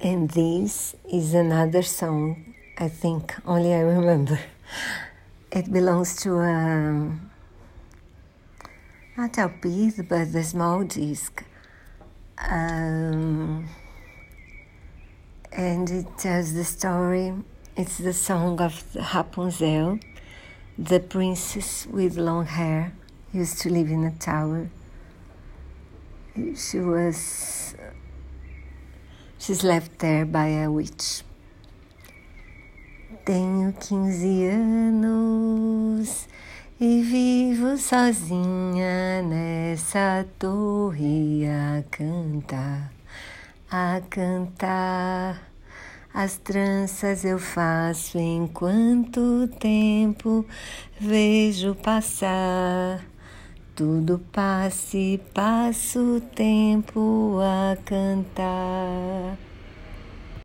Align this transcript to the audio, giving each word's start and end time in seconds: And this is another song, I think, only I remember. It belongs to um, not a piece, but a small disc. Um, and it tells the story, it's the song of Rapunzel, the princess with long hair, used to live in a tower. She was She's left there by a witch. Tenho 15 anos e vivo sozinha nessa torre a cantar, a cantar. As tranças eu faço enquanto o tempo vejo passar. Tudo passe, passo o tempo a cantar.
And 0.00 0.30
this 0.30 0.94
is 1.10 1.34
another 1.34 1.82
song, 1.82 2.54
I 2.78 2.88
think, 2.88 3.34
only 3.44 3.74
I 3.74 3.80
remember. 3.80 4.38
It 5.50 5.72
belongs 5.72 6.14
to 6.22 6.38
um, 6.38 7.30
not 9.16 9.36
a 9.38 9.48
piece, 9.48 10.00
but 10.08 10.28
a 10.28 10.44
small 10.44 10.84
disc. 10.84 11.42
Um, 12.38 13.66
and 15.50 15.90
it 15.90 16.06
tells 16.16 16.54
the 16.54 16.62
story, 16.62 17.34
it's 17.76 17.98
the 17.98 18.12
song 18.12 18.60
of 18.60 18.80
Rapunzel, 18.94 19.98
the 20.78 21.00
princess 21.00 21.88
with 21.88 22.16
long 22.16 22.46
hair, 22.46 22.92
used 23.32 23.58
to 23.62 23.70
live 23.70 23.90
in 23.90 24.04
a 24.04 24.12
tower. 24.12 24.70
She 26.54 26.78
was 26.78 27.74
She's 29.38 29.62
left 29.62 29.98
there 30.00 30.26
by 30.26 30.48
a 30.48 30.68
witch. 30.68 31.22
Tenho 33.24 33.72
15 33.72 34.46
anos 34.46 36.26
e 36.80 37.02
vivo 37.02 37.78
sozinha 37.78 39.22
nessa 39.22 40.26
torre 40.40 41.46
a 41.46 41.84
cantar, 41.88 42.92
a 43.70 44.00
cantar. 44.10 45.40
As 46.12 46.36
tranças 46.38 47.24
eu 47.24 47.38
faço 47.38 48.18
enquanto 48.18 49.20
o 49.20 49.46
tempo 49.46 50.44
vejo 51.00 51.76
passar. 51.76 53.04
Tudo 53.78 54.20
passe, 54.32 55.20
passo 55.32 56.16
o 56.16 56.20
tempo 56.20 57.38
a 57.40 57.76
cantar. 57.84 59.38